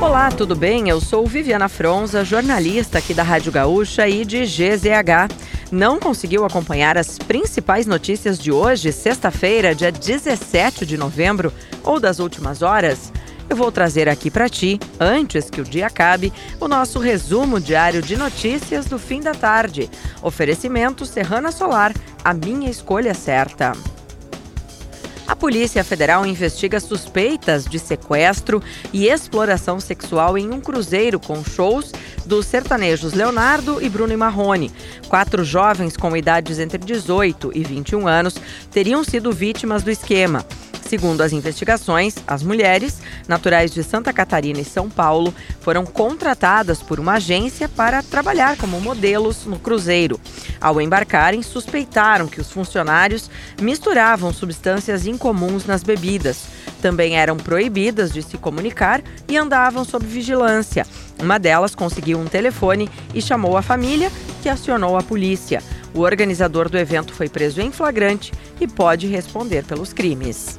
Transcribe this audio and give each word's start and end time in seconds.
Olá, 0.00 0.30
tudo 0.30 0.54
bem? 0.54 0.88
Eu 0.88 1.00
sou 1.00 1.26
Viviana 1.26 1.68
Fronza, 1.68 2.24
jornalista 2.24 2.98
aqui 2.98 3.14
da 3.14 3.22
Rádio 3.22 3.50
Gaúcha 3.50 4.06
e 4.08 4.24
de 4.24 4.44
GZH. 4.44 5.32
Não 5.70 5.98
conseguiu 5.98 6.44
acompanhar 6.44 6.98
as 6.98 7.16
principais 7.16 7.86
notícias 7.86 8.38
de 8.38 8.52
hoje, 8.52 8.92
sexta-feira, 8.92 9.74
dia 9.74 9.90
17 9.90 10.84
de 10.84 10.98
novembro, 10.98 11.52
ou 11.82 11.98
das 11.98 12.18
últimas 12.18 12.60
horas? 12.60 13.12
Eu 13.48 13.56
vou 13.56 13.70
trazer 13.70 14.08
aqui 14.08 14.30
para 14.30 14.48
ti, 14.48 14.78
antes 14.98 15.48
que 15.48 15.60
o 15.60 15.64
dia 15.64 15.86
acabe, 15.86 16.32
o 16.60 16.66
nosso 16.66 16.98
resumo 16.98 17.60
diário 17.60 18.02
de 18.02 18.16
notícias 18.16 18.86
do 18.86 18.98
fim 18.98 19.20
da 19.20 19.32
tarde. 19.32 19.88
Oferecimento 20.22 21.06
Serrana 21.06 21.52
Solar, 21.52 21.94
a 22.24 22.34
minha 22.34 22.68
escolha 22.68 23.14
certa. 23.14 23.72
A 25.26 25.34
Polícia 25.34 25.82
Federal 25.82 26.26
investiga 26.26 26.78
suspeitas 26.78 27.64
de 27.64 27.78
sequestro 27.78 28.62
e 28.92 29.06
exploração 29.08 29.80
sexual 29.80 30.36
em 30.36 30.50
um 30.50 30.60
cruzeiro 30.60 31.18
com 31.18 31.42
shows 31.42 31.92
dos 32.26 32.44
sertanejos 32.46 33.14
Leonardo 33.14 33.82
e 33.82 33.88
Bruno 33.88 34.16
Marrone. 34.18 34.70
Quatro 35.08 35.42
jovens 35.42 35.96
com 35.96 36.14
idades 36.14 36.58
entre 36.58 36.78
18 36.78 37.52
e 37.54 37.64
21 37.64 38.06
anos 38.06 38.36
teriam 38.70 39.02
sido 39.02 39.32
vítimas 39.32 39.82
do 39.82 39.90
esquema. 39.90 40.44
Segundo 40.86 41.22
as 41.22 41.32
investigações, 41.32 42.16
as 42.26 42.42
mulheres, 42.42 42.98
naturais 43.26 43.72
de 43.72 43.82
Santa 43.82 44.12
Catarina 44.12 44.60
e 44.60 44.64
São 44.64 44.88
Paulo, 44.88 45.34
foram 45.60 45.84
contratadas 45.84 46.82
por 46.82 47.00
uma 47.00 47.14
agência 47.14 47.68
para 47.68 48.02
trabalhar 48.02 48.56
como 48.56 48.80
modelos 48.80 49.46
no 49.46 49.58
cruzeiro. 49.58 50.20
Ao 50.60 50.80
embarcarem, 50.80 51.42
suspeitaram 51.42 52.26
que 52.26 52.40
os 52.40 52.50
funcionários 52.50 53.30
misturavam 53.60 54.32
substâncias 54.32 55.06
incomuns 55.06 55.64
nas 55.64 55.82
bebidas. 55.82 56.44
Também 56.82 57.16
eram 57.16 57.38
proibidas 57.38 58.12
de 58.12 58.22
se 58.22 58.36
comunicar 58.36 59.02
e 59.26 59.38
andavam 59.38 59.84
sob 59.84 60.06
vigilância. 60.06 60.86
Uma 61.18 61.38
delas 61.38 61.74
conseguiu 61.74 62.18
um 62.18 62.26
telefone 62.26 62.90
e 63.14 63.22
chamou 63.22 63.56
a 63.56 63.62
família, 63.62 64.12
que 64.42 64.48
acionou 64.48 64.98
a 64.98 65.02
polícia. 65.02 65.62
O 65.94 66.00
organizador 66.00 66.68
do 66.68 66.76
evento 66.76 67.14
foi 67.14 67.28
preso 67.28 67.60
em 67.60 67.70
flagrante 67.70 68.32
e 68.60 68.66
pode 68.66 69.06
responder 69.06 69.64
pelos 69.64 69.92
crimes. 69.92 70.58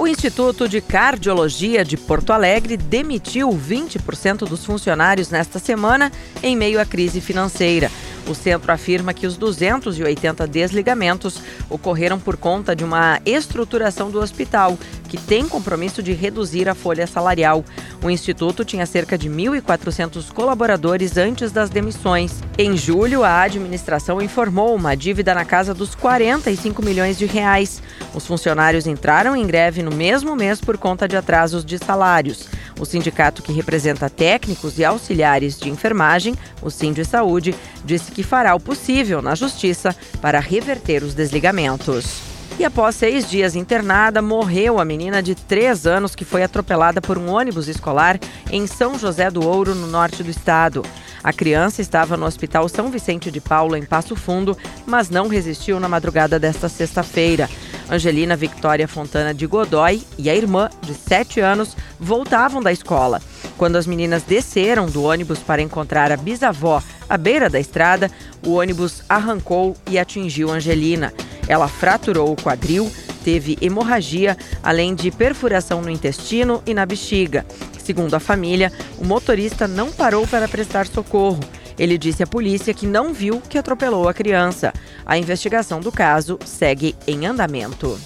O 0.00 0.08
Instituto 0.08 0.66
de 0.66 0.80
Cardiologia 0.80 1.84
de 1.84 1.94
Porto 1.94 2.32
Alegre 2.32 2.74
demitiu 2.78 3.50
20% 3.50 4.48
dos 4.48 4.64
funcionários 4.64 5.28
nesta 5.28 5.58
semana 5.58 6.10
em 6.42 6.56
meio 6.56 6.80
à 6.80 6.86
crise 6.86 7.20
financeira. 7.20 7.90
O 8.26 8.34
centro 8.34 8.72
afirma 8.72 9.12
que 9.12 9.26
os 9.26 9.36
280 9.36 10.46
desligamentos 10.46 11.38
ocorreram 11.68 12.18
por 12.18 12.38
conta 12.38 12.74
de 12.74 12.82
uma 12.82 13.20
estruturação 13.26 14.10
do 14.10 14.20
hospital, 14.20 14.78
que 15.06 15.18
tem 15.18 15.46
compromisso 15.46 16.02
de 16.02 16.12
reduzir 16.12 16.66
a 16.66 16.74
folha 16.74 17.06
salarial. 17.06 17.62
O 18.02 18.08
instituto 18.08 18.64
tinha 18.64 18.86
cerca 18.86 19.18
de 19.18 19.28
1.400 19.28 20.32
colaboradores 20.32 21.18
antes 21.18 21.52
das 21.52 21.68
demissões. 21.68 22.40
Em 22.56 22.74
julho, 22.74 23.22
a 23.22 23.42
administração 23.42 24.22
informou 24.22 24.74
uma 24.74 24.96
dívida 24.96 25.34
na 25.34 25.44
casa 25.44 25.74
dos 25.74 25.94
45 25.94 26.82
milhões 26.82 27.18
de 27.18 27.26
reais. 27.26 27.82
Os 28.14 28.26
funcionários 28.26 28.86
entraram 28.86 29.36
em 29.36 29.46
greve 29.46 29.82
no 29.82 29.94
mesmo 29.94 30.34
mês 30.34 30.62
por 30.62 30.78
conta 30.78 31.06
de 31.06 31.14
atrasos 31.14 31.62
de 31.62 31.76
salários. 31.76 32.48
O 32.80 32.86
sindicato 32.86 33.42
que 33.42 33.52
representa 33.52 34.08
técnicos 34.08 34.78
e 34.78 34.84
auxiliares 34.84 35.58
de 35.58 35.68
enfermagem, 35.68 36.34
o 36.62 36.70
Sind 36.70 37.04
Saúde, 37.04 37.54
disse 37.84 38.10
que 38.12 38.22
fará 38.22 38.54
o 38.54 38.60
possível 38.60 39.20
na 39.20 39.34
justiça 39.34 39.94
para 40.22 40.40
reverter 40.40 41.02
os 41.02 41.12
desligamentos. 41.12 42.29
E 42.58 42.64
após 42.64 42.94
seis 42.94 43.28
dias 43.28 43.56
internada, 43.56 44.20
morreu 44.20 44.78
a 44.78 44.84
menina 44.84 45.22
de 45.22 45.34
três 45.34 45.86
anos 45.86 46.14
que 46.14 46.24
foi 46.24 46.42
atropelada 46.42 47.00
por 47.00 47.16
um 47.16 47.30
ônibus 47.30 47.68
escolar 47.68 48.18
em 48.50 48.66
São 48.66 48.98
José 48.98 49.30
do 49.30 49.46
Ouro, 49.46 49.74
no 49.74 49.86
norte 49.86 50.22
do 50.22 50.30
estado. 50.30 50.84
A 51.22 51.32
criança 51.32 51.82
estava 51.82 52.16
no 52.16 52.26
Hospital 52.26 52.68
São 52.68 52.90
Vicente 52.90 53.30
de 53.30 53.40
Paula, 53.40 53.78
em 53.78 53.84
Passo 53.84 54.16
Fundo, 54.16 54.56
mas 54.86 55.10
não 55.10 55.28
resistiu 55.28 55.78
na 55.78 55.88
madrugada 55.88 56.38
desta 56.38 56.68
sexta-feira. 56.68 57.48
Angelina 57.90 58.36
Victoria 58.36 58.86
Fontana 58.86 59.34
de 59.34 59.46
Godoy 59.46 60.02
e 60.16 60.30
a 60.30 60.34
irmã, 60.34 60.70
de 60.82 60.94
sete 60.94 61.40
anos, 61.40 61.76
voltavam 61.98 62.62
da 62.62 62.72
escola. 62.72 63.20
Quando 63.58 63.76
as 63.76 63.86
meninas 63.86 64.22
desceram 64.22 64.86
do 64.86 65.02
ônibus 65.02 65.40
para 65.40 65.60
encontrar 65.60 66.10
a 66.12 66.16
bisavó 66.16 66.82
à 67.08 67.18
beira 67.18 67.50
da 67.50 67.60
estrada, 67.60 68.10
o 68.46 68.52
ônibus 68.52 69.02
arrancou 69.08 69.76
e 69.90 69.98
atingiu 69.98 70.50
Angelina. 70.50 71.12
Ela 71.50 71.66
fraturou 71.66 72.30
o 72.30 72.36
quadril, 72.36 72.88
teve 73.24 73.58
hemorragia, 73.60 74.36
além 74.62 74.94
de 74.94 75.10
perfuração 75.10 75.82
no 75.82 75.90
intestino 75.90 76.62
e 76.64 76.72
na 76.72 76.86
bexiga. 76.86 77.44
Segundo 77.82 78.14
a 78.14 78.20
família, 78.20 78.72
o 78.98 79.04
motorista 79.04 79.66
não 79.66 79.90
parou 79.90 80.28
para 80.28 80.46
prestar 80.46 80.86
socorro. 80.86 81.40
Ele 81.76 81.98
disse 81.98 82.22
à 82.22 82.26
polícia 82.26 82.72
que 82.72 82.86
não 82.86 83.12
viu 83.12 83.40
que 83.40 83.58
atropelou 83.58 84.08
a 84.08 84.14
criança. 84.14 84.72
A 85.04 85.18
investigação 85.18 85.80
do 85.80 85.90
caso 85.90 86.38
segue 86.44 86.94
em 87.04 87.26
andamento. 87.26 87.98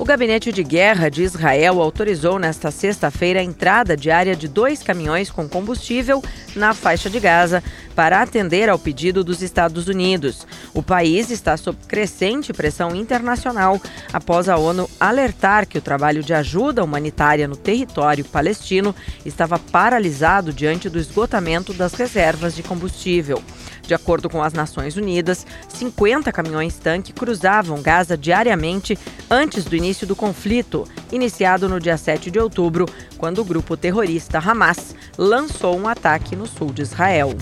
O 0.00 0.04
Gabinete 0.06 0.50
de 0.50 0.64
Guerra 0.64 1.10
de 1.10 1.22
Israel 1.22 1.78
autorizou 1.78 2.38
nesta 2.38 2.70
sexta-feira 2.70 3.40
a 3.40 3.44
entrada 3.44 3.94
diária 3.94 4.34
de 4.34 4.48
dois 4.48 4.82
caminhões 4.82 5.30
com 5.30 5.46
combustível 5.46 6.24
na 6.56 6.72
faixa 6.72 7.10
de 7.10 7.20
Gaza 7.20 7.62
para 7.94 8.22
atender 8.22 8.70
ao 8.70 8.78
pedido 8.78 9.22
dos 9.22 9.42
Estados 9.42 9.88
Unidos. 9.88 10.46
O 10.72 10.82
país 10.82 11.30
está 11.30 11.54
sob 11.58 11.78
crescente 11.86 12.50
pressão 12.50 12.96
internacional 12.96 13.78
após 14.10 14.48
a 14.48 14.56
ONU 14.56 14.88
alertar 14.98 15.66
que 15.66 15.76
o 15.76 15.82
trabalho 15.82 16.22
de 16.22 16.32
ajuda 16.32 16.82
humanitária 16.82 17.46
no 17.46 17.54
território 17.54 18.24
palestino 18.24 18.96
estava 19.26 19.58
paralisado 19.58 20.50
diante 20.50 20.88
do 20.88 20.98
esgotamento 20.98 21.74
das 21.74 21.92
reservas 21.92 22.56
de 22.56 22.62
combustível. 22.62 23.42
De 23.90 23.94
acordo 23.94 24.30
com 24.30 24.40
as 24.40 24.52
Nações 24.52 24.96
Unidas, 24.96 25.44
50 25.68 26.30
caminhões-tanque 26.30 27.12
cruzavam 27.12 27.82
Gaza 27.82 28.16
diariamente 28.16 28.96
antes 29.28 29.64
do 29.64 29.74
início 29.74 30.06
do 30.06 30.14
conflito, 30.14 30.86
iniciado 31.10 31.68
no 31.68 31.80
dia 31.80 31.96
7 31.96 32.30
de 32.30 32.38
outubro, 32.38 32.86
quando 33.18 33.40
o 33.40 33.44
grupo 33.44 33.76
terrorista 33.76 34.38
Hamas 34.38 34.94
lançou 35.18 35.76
um 35.76 35.88
ataque 35.88 36.36
no 36.36 36.46
sul 36.46 36.72
de 36.72 36.82
Israel. 36.82 37.34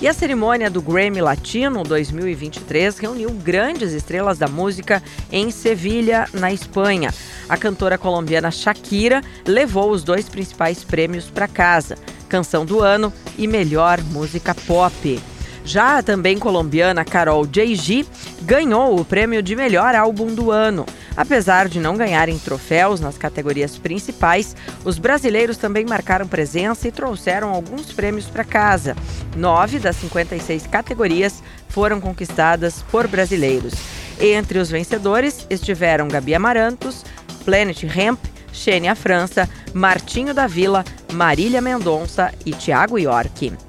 E 0.00 0.06
a 0.06 0.12
cerimônia 0.12 0.70
do 0.70 0.80
Grammy 0.80 1.20
Latino 1.20 1.82
2023 1.82 2.96
reuniu 2.98 3.30
grandes 3.30 3.92
estrelas 3.92 4.38
da 4.38 4.46
música 4.46 5.02
em 5.32 5.50
Sevilha, 5.50 6.28
na 6.32 6.52
Espanha. 6.52 7.12
A 7.48 7.56
cantora 7.56 7.98
colombiana 7.98 8.52
Shakira 8.52 9.20
levou 9.44 9.90
os 9.90 10.04
dois 10.04 10.28
principais 10.28 10.84
prêmios 10.84 11.28
para 11.28 11.48
casa: 11.48 11.98
Canção 12.28 12.64
do 12.64 12.80
Ano 12.80 13.12
e 13.36 13.48
Melhor 13.48 14.00
Música 14.00 14.54
Pop. 14.54 15.37
Já 15.68 15.98
a 15.98 16.02
também 16.02 16.38
colombiana 16.38 17.04
Carol 17.04 17.46
J.G. 17.46 18.06
ganhou 18.40 18.98
o 18.98 19.04
prêmio 19.04 19.42
de 19.42 19.54
melhor 19.54 19.94
álbum 19.94 20.34
do 20.34 20.50
ano. 20.50 20.86
Apesar 21.14 21.68
de 21.68 21.78
não 21.78 21.94
ganharem 21.94 22.38
troféus 22.38 23.00
nas 23.00 23.18
categorias 23.18 23.76
principais, 23.76 24.56
os 24.82 24.98
brasileiros 24.98 25.58
também 25.58 25.84
marcaram 25.84 26.26
presença 26.26 26.88
e 26.88 26.90
trouxeram 26.90 27.50
alguns 27.50 27.92
prêmios 27.92 28.24
para 28.24 28.44
casa. 28.44 28.96
Nove 29.36 29.78
das 29.78 29.96
56 29.96 30.66
categorias 30.68 31.42
foram 31.68 32.00
conquistadas 32.00 32.82
por 32.90 33.06
brasileiros. 33.06 33.74
Entre 34.18 34.58
os 34.58 34.70
vencedores 34.70 35.46
estiveram 35.50 36.08
Gabi 36.08 36.34
Amarantos, 36.34 37.04
Planet 37.44 37.82
Hemp, 37.82 38.18
Xênia 38.54 38.94
França, 38.94 39.46
Martinho 39.74 40.32
da 40.32 40.46
Vila, 40.46 40.82
Marília 41.12 41.60
Mendonça 41.60 42.32
e 42.46 42.52
Tiago 42.52 42.98
York. 42.98 43.67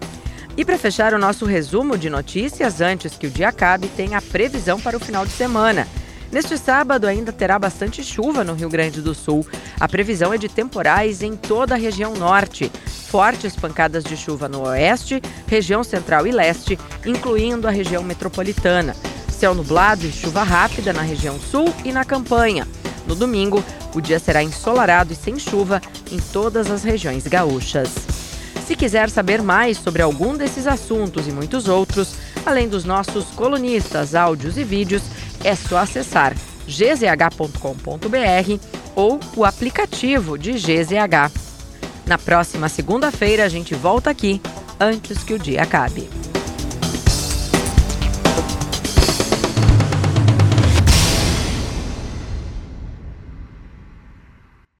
E 0.59 0.65
para 0.65 0.77
fechar 0.77 1.13
o 1.13 1.17
nosso 1.17 1.45
resumo 1.45 1.97
de 1.97 2.09
notícias, 2.09 2.81
antes 2.81 3.17
que 3.17 3.27
o 3.27 3.31
dia 3.31 3.47
acabe, 3.47 3.87
tem 3.95 4.13
a 4.13 4.21
previsão 4.21 4.77
para 4.77 4.97
o 4.97 4.99
final 4.99 5.25
de 5.25 5.31
semana. 5.31 5.87
Neste 6.29 6.57
sábado 6.57 7.07
ainda 7.07 7.31
terá 7.31 7.57
bastante 7.57 8.03
chuva 8.03 8.43
no 8.43 8.55
Rio 8.55 8.67
Grande 8.67 9.01
do 9.01 9.15
Sul. 9.15 9.47
A 9.79 9.87
previsão 9.87 10.33
é 10.33 10.37
de 10.37 10.49
temporais 10.49 11.23
em 11.23 11.37
toda 11.37 11.75
a 11.75 11.77
região 11.77 12.13
norte. 12.13 12.69
Fortes 13.07 13.55
pancadas 13.55 14.03
de 14.03 14.17
chuva 14.17 14.49
no 14.49 14.67
oeste, 14.67 15.21
região 15.47 15.81
central 15.81 16.27
e 16.27 16.31
leste, 16.33 16.77
incluindo 17.05 17.65
a 17.65 17.71
região 17.71 18.03
metropolitana. 18.03 18.97
Céu 19.31 19.55
nublado 19.55 20.05
e 20.05 20.11
chuva 20.11 20.43
rápida 20.43 20.91
na 20.91 21.03
região 21.03 21.39
sul 21.39 21.73
e 21.85 21.93
na 21.93 22.03
campanha. 22.03 22.67
No 23.07 23.15
domingo, 23.15 23.63
o 23.95 24.01
dia 24.01 24.19
será 24.19 24.43
ensolarado 24.43 25.13
e 25.13 25.15
sem 25.15 25.39
chuva 25.39 25.81
em 26.11 26.19
todas 26.19 26.69
as 26.69 26.83
regiões 26.83 27.25
gaúchas. 27.25 28.18
Se 28.69 28.75
quiser 28.75 29.09
saber 29.09 29.41
mais 29.41 29.79
sobre 29.79 30.03
algum 30.03 30.37
desses 30.37 30.67
assuntos 30.67 31.27
e 31.27 31.31
muitos 31.31 31.67
outros, 31.67 32.13
além 32.45 32.69
dos 32.69 32.85
nossos 32.85 33.25
colunistas, 33.31 34.13
áudios 34.13 34.59
e 34.59 34.63
vídeos, 34.63 35.01
é 35.43 35.55
só 35.55 35.79
acessar 35.79 36.35
gzh.com.br 36.67 37.57
ou 38.95 39.19
o 39.35 39.43
aplicativo 39.43 40.37
de 40.37 40.51
GZH. 40.51 41.31
Na 42.05 42.19
próxima 42.19 42.69
segunda-feira 42.69 43.43
a 43.43 43.49
gente 43.49 43.73
volta 43.73 44.11
aqui 44.11 44.39
antes 44.79 45.23
que 45.23 45.33
o 45.33 45.39
dia 45.39 45.63
acabe. 45.63 46.07